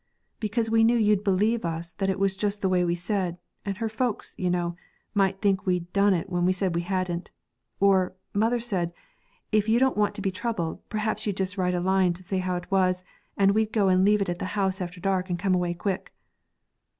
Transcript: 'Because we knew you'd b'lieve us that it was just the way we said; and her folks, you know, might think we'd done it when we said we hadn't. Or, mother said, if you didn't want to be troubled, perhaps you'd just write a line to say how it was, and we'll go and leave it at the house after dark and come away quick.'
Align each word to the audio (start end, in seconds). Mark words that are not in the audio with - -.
'Because 0.39 0.67
we 0.67 0.83
knew 0.83 0.97
you'd 0.97 1.23
b'lieve 1.23 1.63
us 1.63 1.93
that 1.93 2.09
it 2.09 2.17
was 2.17 2.35
just 2.35 2.63
the 2.63 2.67
way 2.69 2.83
we 2.83 2.95
said; 2.95 3.37
and 3.63 3.77
her 3.77 3.87
folks, 3.87 4.33
you 4.35 4.49
know, 4.49 4.75
might 5.13 5.43
think 5.43 5.63
we'd 5.67 5.93
done 5.93 6.11
it 6.15 6.27
when 6.27 6.43
we 6.43 6.51
said 6.51 6.73
we 6.73 6.81
hadn't. 6.81 7.29
Or, 7.79 8.15
mother 8.33 8.59
said, 8.59 8.93
if 9.51 9.69
you 9.69 9.77
didn't 9.77 9.97
want 9.97 10.15
to 10.15 10.21
be 10.23 10.31
troubled, 10.31 10.79
perhaps 10.89 11.27
you'd 11.27 11.37
just 11.37 11.55
write 11.55 11.75
a 11.75 11.79
line 11.79 12.13
to 12.13 12.23
say 12.23 12.39
how 12.39 12.55
it 12.55 12.71
was, 12.71 13.03
and 13.37 13.51
we'll 13.51 13.67
go 13.67 13.89
and 13.89 14.03
leave 14.03 14.23
it 14.23 14.29
at 14.29 14.39
the 14.39 14.45
house 14.57 14.81
after 14.81 14.99
dark 14.99 15.29
and 15.29 15.37
come 15.37 15.53
away 15.53 15.75
quick.' 15.75 16.11